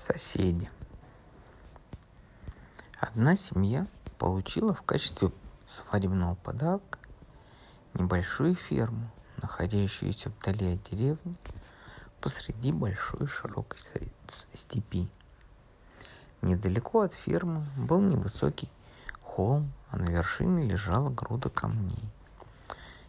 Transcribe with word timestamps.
Соседи. 0.00 0.70
Одна 2.98 3.36
семья 3.36 3.86
получила 4.16 4.72
в 4.72 4.80
качестве 4.80 5.30
свадебного 5.66 6.36
подарка 6.36 6.98
небольшую 7.92 8.54
ферму, 8.54 9.10
находящуюся 9.42 10.30
вдали 10.30 10.72
от 10.72 10.90
деревни, 10.90 11.36
посреди 12.22 12.72
большой 12.72 13.26
широкой 13.26 13.78
степи. 14.54 15.10
Недалеко 16.40 17.02
от 17.02 17.12
фермы 17.12 17.66
был 17.76 18.00
невысокий 18.00 18.70
холм, 19.20 19.70
а 19.90 19.98
на 19.98 20.08
вершине 20.08 20.64
лежала 20.64 21.10
груда 21.10 21.50
камней. 21.50 22.08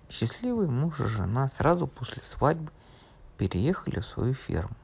Счастливые 0.09 0.69
муж 0.69 0.99
и 0.99 1.05
жена 1.05 1.47
сразу 1.47 1.87
после 1.87 2.21
свадьбы 2.21 2.69
переехали 3.37 4.01
в 4.01 4.05
свою 4.05 4.33
ферму. 4.33 4.75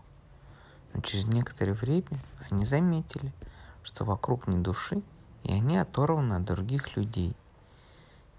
Но 0.93 1.01
через 1.01 1.25
некоторое 1.25 1.73
время 1.73 2.19
они 2.49 2.65
заметили, 2.65 3.33
что 3.83 4.03
вокруг 4.05 4.47
ни 4.47 4.61
души, 4.61 5.01
и 5.43 5.51
они 5.51 5.77
оторваны 5.77 6.35
от 6.35 6.43
других 6.43 6.95
людей. 6.95 7.35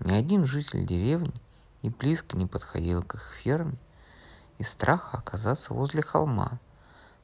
Ни 0.00 0.12
один 0.12 0.46
житель 0.46 0.86
деревни 0.86 1.32
и 1.82 1.88
близко 1.88 2.36
не 2.36 2.46
подходил 2.46 3.02
к 3.02 3.14
их 3.14 3.32
ферме 3.42 3.76
из 4.58 4.68
страха 4.68 5.18
оказаться 5.18 5.72
возле 5.72 6.02
холма, 6.02 6.58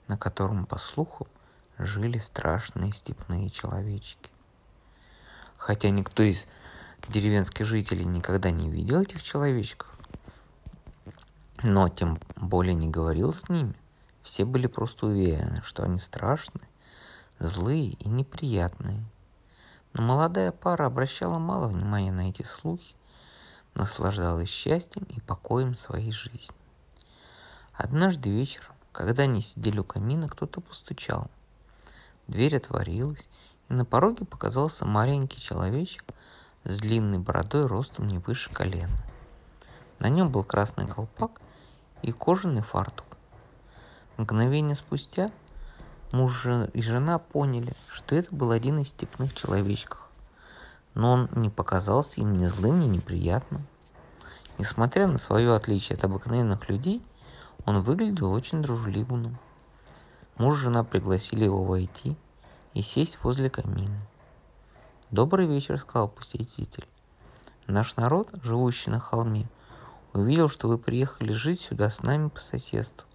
на 0.07 0.17
котором, 0.17 0.67
по 0.67 0.79
слухам, 0.79 1.27
жили 1.79 2.19
страшные 2.19 2.93
степные 2.93 3.51
человечки. 3.51 4.31
Хотя 5.57 5.91
никто 5.91 6.23
из 6.23 6.47
деревенских 7.09 7.67
жителей 7.67 8.05
никогда 8.05 8.51
не 8.51 8.71
видел 8.71 9.01
этих 9.01 9.23
человечков, 9.23 9.89
но 11.63 11.89
тем 11.89 12.19
более 12.37 12.75
не 12.75 12.89
говорил 12.89 13.33
с 13.33 13.49
ними, 13.49 13.75
все 14.25 14.45
были 14.45 14.67
просто 14.67 15.07
уверены, 15.07 15.63
что 15.65 15.85
они 15.85 16.01
страшные, 16.01 16.67
злые 17.39 17.91
и 17.91 18.09
неприятные. 18.09 19.05
Но 19.93 20.03
молодая 20.03 20.51
пара 20.51 20.87
обращала 20.87 21.39
мало 21.39 21.69
внимания 21.69 22.11
на 22.11 22.31
эти 22.31 22.43
слухи, 22.43 22.97
наслаждалась 23.75 24.49
счастьем 24.49 25.05
и 25.05 25.21
покоем 25.21 25.77
своей 25.77 26.11
жизни. 26.11 26.57
Однажды 27.75 28.31
вечером, 28.31 28.75
когда 28.93 29.25
они 29.25 29.43
сидели 29.43 29.79
у 29.79 29.85
камина, 29.85 30.29
кто-то 30.29 30.61
постучал. 30.61 31.31
Дверь 32.27 32.57
отворилась, 32.57 33.29
и 33.69 33.75
на 33.75 33.85
пороге 33.85 34.25
показался 34.25 34.87
маленький 34.87 35.41
человечек 35.41 36.05
с 36.65 36.79
длинной 36.79 37.19
бородой 37.19 37.67
ростом 37.67 38.09
не 38.09 38.19
выше 38.19 38.51
колена. 38.51 38.97
На 39.99 40.09
нем 40.09 40.31
был 40.31 40.45
красный 40.45 40.87
колпак 40.87 41.43
и 42.03 42.11
кожаный 42.11 42.63
фартук. 42.63 43.14
Мгновение 44.17 44.77
спустя 44.77 45.33
муж 46.13 46.47
и 46.73 46.83
жена 46.83 47.19
поняли, 47.19 47.73
что 47.93 48.15
это 48.15 48.33
был 48.33 48.53
один 48.53 48.79
из 48.79 48.89
степных 48.89 49.35
человечков. 49.35 50.01
Но 50.95 51.13
он 51.13 51.29
не 51.33 51.51
показался 51.51 52.21
им 52.21 52.39
ни 52.39 52.47
злым, 52.47 52.79
ни 52.79 52.87
неприятным. 52.87 53.67
Несмотря 54.57 55.09
на 55.09 55.19
свое 55.19 55.57
отличие 55.57 55.97
от 55.97 56.05
обыкновенных 56.05 56.69
людей, 56.69 57.03
он 57.67 57.83
выглядел 57.83 58.31
очень 58.31 58.63
дружелюбным. 58.63 59.37
Муж 60.37 60.59
и 60.59 60.61
жена 60.61 60.85
пригласили 60.85 61.45
его 61.45 61.65
войти 61.65 62.17
и 62.73 62.83
сесть 62.83 63.19
возле 63.25 63.51
камина. 63.51 63.99
«Добрый 65.11 65.49
вечер»,— 65.49 65.79
сказал 65.81 66.09
посетитель. 66.09 66.87
«Наш 67.67 67.97
народ, 67.97 68.29
живущий 68.45 68.91
на 68.91 69.01
холме, 69.01 69.49
увидел, 70.13 70.49
что 70.49 70.69
вы 70.69 70.79
приехали 70.79 71.33
жить 71.33 71.61
сюда 71.61 71.91
с 71.91 72.03
нами 72.03 72.29
по 72.29 72.41
соседству. 72.41 73.09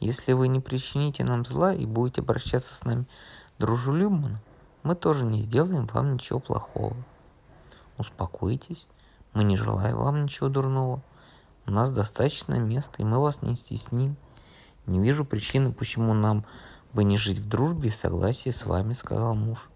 Если 0.00 0.32
вы 0.32 0.48
не 0.48 0.60
причините 0.60 1.24
нам 1.24 1.44
зла 1.44 1.74
и 1.74 1.84
будете 1.84 2.22
обращаться 2.22 2.74
с 2.74 2.84
нами 2.84 3.04
дружелюбно, 3.58 4.40
мы 4.82 4.94
тоже 4.94 5.26
не 5.26 5.42
сделаем 5.42 5.86
вам 5.86 6.14
ничего 6.14 6.40
плохого. 6.40 6.96
Успокойтесь, 7.98 8.88
мы 9.34 9.44
не 9.44 9.58
желаем 9.58 9.98
вам 9.98 10.24
ничего 10.24 10.48
дурного. 10.48 11.02
У 11.66 11.70
нас 11.70 11.92
достаточно 11.92 12.54
места, 12.54 12.94
и 12.98 13.04
мы 13.04 13.20
вас 13.20 13.42
не 13.42 13.56
стесним. 13.56 14.16
Не 14.86 14.98
вижу 15.00 15.26
причины, 15.26 15.70
почему 15.70 16.14
нам 16.14 16.46
бы 16.94 17.04
не 17.04 17.18
жить 17.18 17.38
в 17.38 17.48
дружбе 17.48 17.90
и 17.90 17.92
согласии 17.92 18.50
с 18.50 18.64
вами, 18.64 18.94
сказал 18.94 19.34
муж. 19.34 19.68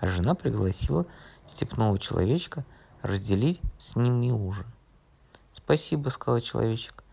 А 0.00 0.08
жена 0.08 0.34
пригласила 0.34 1.06
степного 1.46 1.96
человечка 1.98 2.64
разделить 3.02 3.60
с 3.78 3.94
ним 3.94 4.20
и 4.22 4.32
ужин. 4.32 4.66
Спасибо, 5.52 6.08
сказал 6.08 6.40
человечек, 6.40 7.04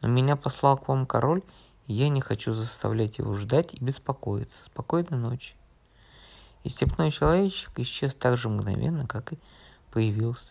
но 0.00 0.08
меня 0.08 0.34
послал 0.36 0.78
к 0.78 0.88
вам 0.88 1.04
король, 1.04 1.42
я 1.92 2.08
не 2.08 2.20
хочу 2.20 2.54
заставлять 2.54 3.18
его 3.18 3.34
ждать 3.34 3.74
и 3.74 3.84
беспокоиться. 3.84 4.64
Спокойной 4.64 5.18
ночи. 5.18 5.54
И 6.62 6.68
степной 6.68 7.10
человечек 7.10 7.78
исчез 7.78 8.14
так 8.14 8.36
же 8.38 8.48
мгновенно, 8.48 9.06
как 9.06 9.32
и 9.32 9.38
появился. 9.90 10.50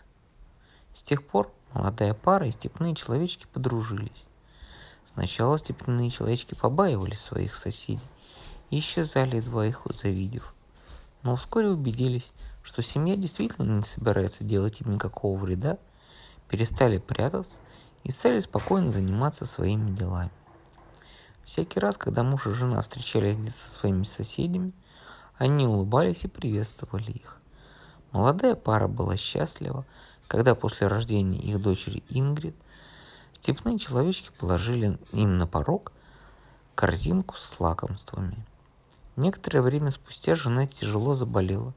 С 0.93 1.01
тех 1.01 1.25
пор 1.25 1.53
молодая 1.73 2.13
пара 2.13 2.47
и 2.47 2.51
степные 2.51 2.95
человечки 2.95 3.47
подружились. 3.53 4.27
Сначала 5.13 5.57
степные 5.57 6.09
человечки 6.09 6.55
побаивались 6.55 7.21
своих 7.21 7.55
соседей 7.55 8.01
и 8.69 8.79
исчезали, 8.79 9.37
едва 9.37 9.65
их 9.65 9.83
завидев. 9.91 10.53
Но 11.23 11.35
вскоре 11.35 11.69
убедились, 11.69 12.33
что 12.63 12.81
семья 12.81 13.15
действительно 13.15 13.77
не 13.77 13.83
собирается 13.83 14.43
делать 14.43 14.81
им 14.81 14.91
никакого 14.91 15.37
вреда, 15.37 15.77
перестали 16.49 16.97
прятаться 16.97 17.61
и 18.03 18.11
стали 18.11 18.39
спокойно 18.39 18.91
заниматься 18.91 19.45
своими 19.45 19.91
делами. 19.91 20.31
Всякий 21.49 21.79
раз, 21.79 21.97
когда 21.97 22.21
муж 22.21 22.45
и 22.45 22.51
жена 22.51 22.79
встречались 22.83 23.35
где-то 23.35 23.57
со 23.57 23.71
своими 23.71 24.03
соседями, 24.03 24.71
они 25.39 25.65
улыбались 25.65 26.23
и 26.23 26.27
приветствовали 26.27 27.09
их. 27.09 27.37
Молодая 28.11 28.53
пара 28.53 28.87
была 28.87 29.17
счастлива, 29.17 29.83
когда 30.27 30.53
после 30.53 30.85
рождения 30.85 31.39
их 31.39 31.59
дочери 31.59 32.03
Ингрид 32.09 32.55
степные 33.33 33.79
человечки 33.79 34.29
положили 34.37 34.99
им 35.11 35.39
на 35.39 35.47
порог 35.47 35.91
корзинку 36.75 37.35
с 37.35 37.59
лакомствами. 37.59 38.45
Некоторое 39.15 39.63
время 39.63 39.89
спустя 39.89 40.35
жена 40.35 40.67
тяжело 40.67 41.15
заболела. 41.15 41.73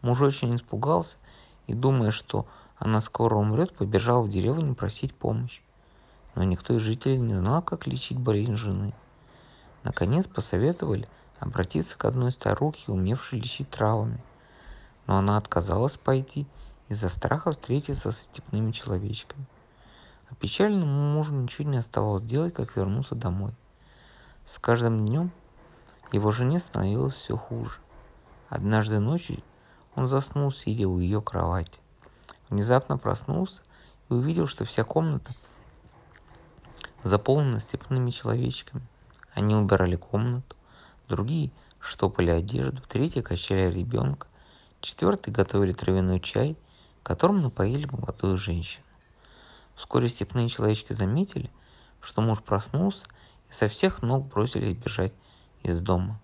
Муж 0.00 0.22
очень 0.22 0.56
испугался 0.56 1.18
и, 1.66 1.74
думая, 1.74 2.10
что 2.10 2.46
она 2.78 3.02
скоро 3.02 3.36
умрет, 3.36 3.74
побежал 3.74 4.22
в 4.22 4.30
деревню 4.30 4.74
просить 4.74 5.14
помощи. 5.14 5.60
Но 6.34 6.42
никто 6.42 6.72
из 6.74 6.80
жителей 6.80 7.18
не 7.18 7.34
знал, 7.34 7.60
как 7.60 7.86
лечить 7.86 8.18
болезнь 8.18 8.56
жены– 8.56 8.94
Наконец 9.82 10.26
посоветовали 10.26 11.08
обратиться 11.38 11.96
к 11.96 12.04
одной 12.04 12.32
старухе, 12.32 12.92
умевшей 12.92 13.40
лечить 13.40 13.70
травами. 13.70 14.22
Но 15.06 15.16
она 15.18 15.36
отказалась 15.36 15.96
пойти 15.96 16.46
из-за 16.88 17.08
страха 17.08 17.52
встретиться 17.52 18.12
со 18.12 18.22
степными 18.22 18.72
человечками. 18.72 19.46
А 20.28 20.34
печальному 20.34 21.14
мужу 21.14 21.32
ничего 21.32 21.68
не 21.68 21.78
оставалось 21.78 22.24
делать, 22.24 22.54
как 22.54 22.76
вернуться 22.76 23.14
домой. 23.14 23.52
С 24.44 24.58
каждым 24.58 25.06
днем 25.06 25.32
его 26.12 26.30
жене 26.30 26.58
становилось 26.58 27.14
все 27.14 27.36
хуже. 27.36 27.78
Однажды 28.48 28.98
ночью 28.98 29.42
он 29.94 30.08
заснул, 30.08 30.52
сидя 30.52 30.88
у 30.88 30.98
ее 30.98 31.22
кровати. 31.22 31.80
Внезапно 32.48 32.98
проснулся 32.98 33.62
и 34.08 34.14
увидел, 34.14 34.46
что 34.46 34.64
вся 34.64 34.84
комната 34.84 35.32
заполнена 37.04 37.60
степными 37.60 38.10
человечками. 38.10 38.84
Они 39.34 39.54
убирали 39.54 39.96
комнату, 39.96 40.56
другие 41.08 41.50
штопали 41.80 42.30
одежду, 42.30 42.82
третьи 42.88 43.20
качали 43.20 43.72
ребенка, 43.72 44.26
четвертые 44.80 45.34
готовили 45.34 45.72
травяной 45.72 46.20
чай, 46.20 46.56
которым 47.02 47.42
напоили 47.42 47.86
молодую 47.86 48.36
женщину. 48.36 48.84
Вскоре 49.74 50.08
степные 50.08 50.48
человечки 50.48 50.92
заметили, 50.92 51.50
что 52.00 52.20
муж 52.20 52.42
проснулся 52.42 53.06
и 53.48 53.52
со 53.52 53.68
всех 53.68 54.02
ног 54.02 54.26
бросились 54.26 54.76
бежать 54.76 55.14
из 55.62 55.80
дома. 55.80 56.20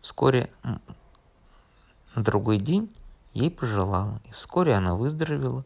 Вскоре 0.00 0.50
на 0.62 2.22
другой 2.22 2.58
день 2.58 2.94
ей 3.34 3.50
пожелала, 3.50 4.20
и 4.24 4.32
вскоре 4.32 4.74
она 4.74 4.94
выздоровела 4.94 5.64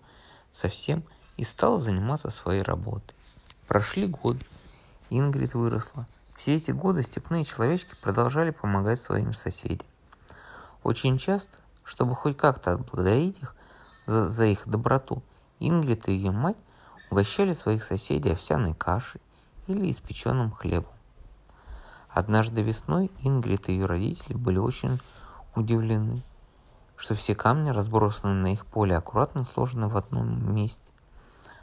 совсем 0.51 1.05
и 1.37 1.45
стала 1.45 1.79
заниматься 1.79 2.31
своей 2.31 2.63
работой. 2.63 3.15
Прошли 3.67 4.07
годы, 4.07 4.45
Ингрид 5.11 5.55
выросла. 5.55 6.07
Все 6.37 6.55
эти 6.55 6.71
годы 6.71 7.03
степные 7.03 7.45
человечки 7.45 7.95
продолжали 8.01 8.51
помогать 8.51 9.01
своим 9.01 9.35
соседям. 9.35 9.87
Очень 10.83 11.19
часто, 11.19 11.59
чтобы 11.85 12.15
хоть 12.15 12.37
как-то 12.37 12.73
отблагодарить 12.73 13.39
их 13.43 13.55
за, 14.07 14.29
за 14.29 14.47
их 14.47 14.67
доброту, 14.67 15.23
Ингрид 15.59 16.09
и 16.09 16.13
ее 16.13 16.31
мать 16.31 16.57
угощали 17.11 17.53
своих 17.53 17.85
соседей 17.85 18.33
овсяной 18.33 18.73
кашей 18.73 19.21
или 19.67 19.91
испеченным 19.91 20.53
хлебом. 20.53 20.93
Однажды 22.09 22.63
весной 22.63 23.11
Ингрид 23.21 23.69
и 23.69 23.73
ее 23.73 23.87
родители 23.87 24.35
были 24.35 24.59
очень 24.59 25.01
удивлены, 25.55 26.23
что 26.97 27.15
все 27.15 27.35
камни, 27.35 27.71
разбросанные 27.71 28.35
на 28.35 28.53
их 28.53 28.67
поле, 28.67 28.97
аккуратно 28.97 29.45
сложены 29.45 29.89
в 29.89 29.97
одном 29.97 30.55
месте. 30.55 30.83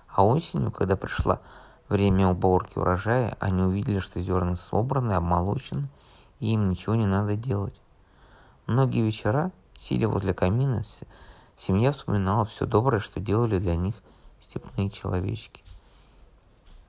А 0.08 0.26
осенью, 0.26 0.72
когда 0.72 0.96
пришла 0.96 1.42
Время 1.90 2.28
уборки 2.28 2.78
урожая 2.78 3.38
они 3.40 3.64
увидели, 3.64 4.00
что 4.00 4.20
зерна 4.20 4.56
собраны, 4.56 5.14
обмолочены 5.14 5.88
и 6.40 6.54
им 6.54 6.70
ничего 6.70 6.96
не 6.96 7.06
надо 7.06 7.36
делать. 7.36 7.82
Многие 8.66 9.02
вечера, 9.02 9.52
сидя 9.78 10.10
возле 10.10 10.34
камина, 10.34 10.82
семья 11.56 11.94
вспоминала 11.94 12.44
все 12.46 12.66
доброе, 12.66 13.00
что 13.00 13.22
делали 13.22 13.60
для 13.60 13.78
них 13.78 13.96
степные 14.42 14.90
человечки. 14.90 15.64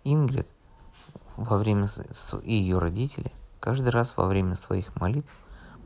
Ингрид 0.02 0.48
во 1.36 1.56
время 1.56 1.88
и 2.42 2.52
ее 2.52 2.78
родители 2.78 3.32
каждый 3.60 3.90
раз 3.90 4.16
во 4.16 4.26
время 4.26 4.56
своих 4.56 4.96
молитв 4.96 5.30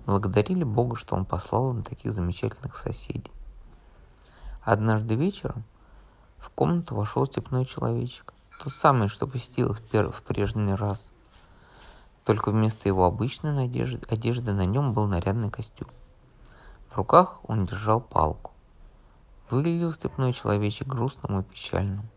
благодарили 0.07 0.65
Бога, 0.65 0.97
что 0.97 1.15
Он 1.15 1.27
послал 1.27 1.73
им 1.73 1.83
таких 1.83 2.15
замечательных 2.15 2.77
соседей. 2.77 3.31
Однажды 4.63 5.15
вечером 5.15 5.65
в 6.39 6.49
комнату 6.51 6.95
вошел 6.95 7.27
степной 7.27 7.67
человечек, 7.67 8.33
тот 8.63 8.73
самый, 8.75 9.09
что 9.09 9.27
посетил 9.27 9.73
их 9.73 9.81
в 10.15 10.23
прежний 10.23 10.75
раз. 10.75 11.11
Только 12.25 12.53
вместо 12.53 12.89
его 12.89 13.05
обычной 13.05 13.53
надежды, 13.53 14.01
одежды 14.09 14.53
на 14.53 14.65
нем 14.65 14.93
был 14.93 15.09
нарядный 15.09 15.51
костюм. 15.51 15.89
В 16.89 16.97
руках 16.97 17.41
он 17.43 17.67
держал 17.67 18.01
палку. 18.01 18.53
Выглядел 19.51 19.93
степной 19.93 20.33
человечек 20.33 20.87
грустным 20.87 21.41
и 21.41 21.43
печальным. 21.43 22.09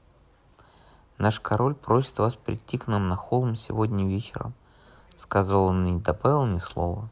«Наш 1.18 1.39
король 1.39 1.74
просит 1.74 2.19
вас 2.19 2.36
прийти 2.36 2.77
к 2.77 2.86
нам 2.86 3.07
на 3.07 3.15
холм 3.15 3.56
сегодня 3.56 4.06
вечером»,— 4.06 4.53
сказал 5.18 5.65
он 5.65 5.83
и 5.86 5.92
не 5.92 6.00
добавил 6.00 6.45
ни 6.45 6.59
слова. 6.59 7.09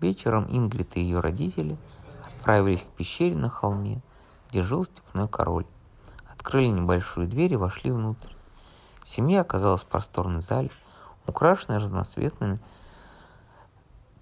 Вечером 0.00 0.46
Ингрид 0.48 0.96
и 0.96 1.00
ее 1.02 1.20
родители 1.20 1.78
отправились 2.24 2.82
к 2.82 2.96
пещере 2.96 3.36
на 3.36 3.48
холме, 3.48 4.02
где 4.50 4.62
жил 4.62 4.84
степной 4.84 5.28
король. 5.28 5.66
Открыли 6.38 6.68
небольшую 6.68 7.26
дверь 7.26 7.54
и 7.54 7.56
вошли 7.56 7.90
внутрь. 7.90 8.30
Семья 9.04 9.40
оказалась 9.40 9.82
в 9.82 9.86
просторной 9.86 10.40
зале, 10.40 10.70
украшенной 11.26 11.78
разноцветными 11.78 12.60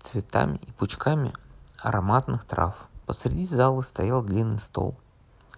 цветами 0.01 0.57
и 0.67 0.73
пучками 0.73 1.35
ароматных 1.79 2.47
трав. 2.47 2.89
Посреди 3.05 3.45
зала 3.45 3.83
стоял 3.83 4.23
длинный 4.23 4.59
стол. 4.59 4.97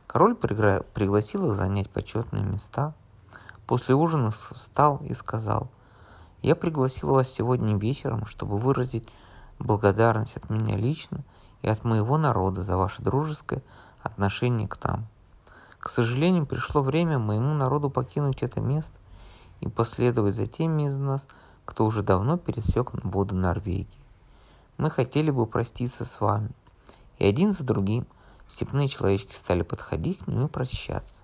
Король 0.08 0.34
пригра... 0.34 0.82
пригласил 0.94 1.48
их 1.48 1.54
занять 1.54 1.90
почетные 1.90 2.42
места. 2.42 2.92
После 3.68 3.94
ужина 3.94 4.32
встал 4.32 4.98
и 5.04 5.14
сказал, 5.14 5.70
«Я 6.42 6.56
пригласил 6.56 7.10
вас 7.10 7.28
сегодня 7.28 7.78
вечером, 7.78 8.26
чтобы 8.26 8.58
выразить 8.58 9.08
благодарность 9.60 10.36
от 10.36 10.50
меня 10.50 10.76
лично 10.76 11.22
и 11.62 11.68
от 11.68 11.84
моего 11.84 12.18
народа 12.18 12.62
за 12.62 12.76
ваше 12.76 13.00
дружеское 13.00 13.62
отношение 14.02 14.66
к 14.66 14.82
нам. 14.82 15.06
К 15.88 15.90
сожалению, 15.90 16.44
пришло 16.44 16.82
время 16.82 17.18
моему 17.18 17.54
народу 17.54 17.88
покинуть 17.88 18.42
это 18.42 18.60
место 18.60 18.94
и 19.62 19.70
последовать 19.70 20.34
за 20.34 20.46
теми 20.46 20.82
из 20.82 20.94
нас, 20.94 21.26
кто 21.64 21.86
уже 21.86 22.02
давно 22.02 22.36
пересек 22.36 22.90
воду 23.04 23.34
Норвегии. 23.34 23.88
Мы 24.76 24.90
хотели 24.90 25.30
бы 25.30 25.46
проститься 25.46 26.04
с 26.04 26.20
вами. 26.20 26.50
И 27.18 27.24
один 27.24 27.54
за 27.54 27.64
другим 27.64 28.06
степные 28.48 28.88
человечки 28.88 29.34
стали 29.34 29.62
подходить 29.62 30.18
к 30.18 30.26
нему 30.26 30.44
и 30.44 30.50
прощаться. 30.50 31.22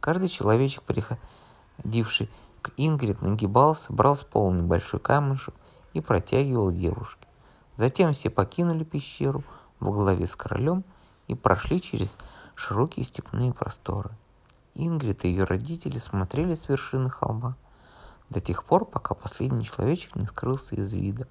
Каждый 0.00 0.30
человечек, 0.30 0.84
приходивший 0.84 2.30
к 2.62 2.72
Ингрид, 2.78 3.20
нагибался, 3.20 3.92
брал 3.92 4.16
с 4.16 4.22
пола 4.22 4.54
небольшой 4.54 5.00
камешек 5.00 5.54
и 5.92 6.00
протягивал 6.00 6.72
девушке. 6.72 7.28
Затем 7.76 8.14
все 8.14 8.30
покинули 8.30 8.84
пещеру 8.84 9.44
во 9.80 9.92
главе 9.92 10.26
с 10.26 10.34
королем 10.34 10.82
и 11.26 11.34
прошли 11.34 11.78
через 11.78 12.16
широкие 12.58 13.06
степные 13.06 13.52
просторы. 13.54 14.10
Ингрид 14.74 15.24
и 15.24 15.28
ее 15.28 15.44
родители 15.44 15.98
смотрели 15.98 16.54
с 16.54 16.68
вершины 16.68 17.08
холма 17.08 17.56
до 18.30 18.40
тех 18.40 18.64
пор, 18.64 18.84
пока 18.84 19.14
последний 19.14 19.64
человечек 19.64 20.16
не 20.16 20.26
скрылся 20.26 20.74
из 20.74 20.92
вида. 20.92 21.28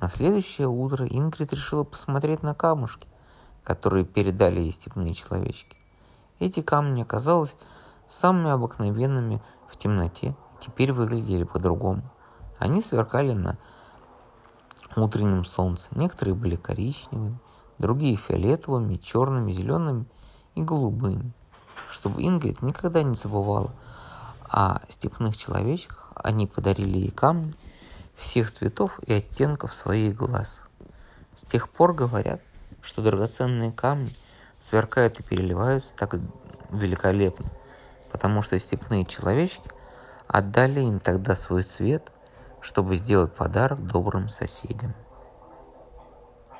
На 0.00 0.08
следующее 0.08 0.66
утро 0.66 1.06
Ингрид 1.06 1.52
решила 1.52 1.84
посмотреть 1.84 2.42
на 2.42 2.52
камушки, 2.52 3.06
которые 3.62 4.04
передали 4.04 4.58
ей 4.60 4.72
степные 4.72 5.14
человечки. 5.14 5.76
Эти 6.40 6.62
камни 6.62 7.02
оказались 7.02 7.56
самыми 8.08 8.50
обыкновенными 8.50 9.40
в 9.70 9.76
темноте, 9.76 10.34
теперь 10.60 10.92
выглядели 10.92 11.44
по-другому. 11.44 12.02
Они 12.58 12.82
сверкали 12.82 13.34
на 13.34 13.56
утреннем 14.96 15.44
солнце. 15.44 15.88
Некоторые 15.92 16.34
были 16.34 16.56
коричневыми, 16.56 17.38
другие 17.78 18.16
фиолетовыми, 18.16 18.96
черными, 18.96 19.52
зелеными 19.52 20.06
и 20.54 20.62
голубыми. 20.62 21.32
Чтобы 21.88 22.22
Ингрид 22.22 22.62
никогда 22.62 23.02
не 23.02 23.14
забывала 23.14 23.72
о 24.48 24.80
степных 24.88 25.36
человечках, 25.36 26.12
они 26.14 26.46
подарили 26.46 26.98
ей 26.98 27.10
камни 27.10 27.54
всех 28.16 28.52
цветов 28.52 28.98
и 29.06 29.12
оттенков 29.12 29.74
своих 29.74 30.16
глаз. 30.16 30.60
С 31.36 31.42
тех 31.42 31.68
пор 31.68 31.94
говорят, 31.94 32.40
что 32.82 33.02
драгоценные 33.02 33.72
камни 33.72 34.14
сверкают 34.58 35.20
и 35.20 35.22
переливаются 35.22 35.94
так 35.94 36.16
великолепно, 36.70 37.46
потому 38.10 38.42
что 38.42 38.58
степные 38.58 39.04
человечки 39.04 39.70
отдали 40.26 40.80
им 40.80 41.00
тогда 41.00 41.34
свой 41.34 41.62
свет– 41.62 42.12
чтобы 42.60 42.96
сделать 42.96 43.32
подарок 43.32 43.84
добрым 43.86 44.28
соседям. 44.28 44.94